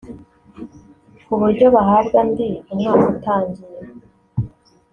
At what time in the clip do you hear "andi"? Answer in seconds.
2.23-2.47